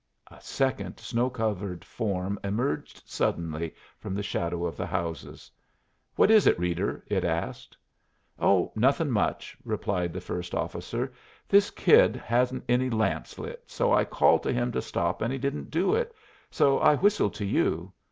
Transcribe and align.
A 0.31 0.41
second 0.41 0.99
snow 0.99 1.29
covered 1.29 1.85
form 1.85 2.39
emerged 2.43 3.03
suddenly 3.05 3.75
from 3.99 4.15
the 4.15 4.23
shadow 4.23 4.65
of 4.65 4.75
the 4.75 4.87
houses. 4.87 5.51
"What 6.15 6.31
is 6.31 6.47
it, 6.47 6.57
Reeder?" 6.57 7.03
it 7.05 7.23
asked. 7.23 7.77
"Oh, 8.39 8.71
nothing 8.75 9.11
much," 9.11 9.55
replied 9.63 10.11
the 10.11 10.19
first 10.19 10.55
officer. 10.55 11.13
"This 11.47 11.69
kid 11.69 12.15
hadn't 12.15 12.63
any 12.67 12.89
lamps 12.89 13.37
lit, 13.37 13.61
so 13.67 13.93
I 13.93 14.03
called 14.03 14.41
to 14.41 14.51
him 14.51 14.71
to 14.71 14.81
stop 14.81 15.21
and 15.21 15.31
he 15.31 15.37
didn't 15.37 15.69
do 15.69 15.93
it, 15.93 16.15
so 16.49 16.79
I 16.79 16.95
whistled 16.95 17.35
to 17.35 17.45
you. 17.45 17.93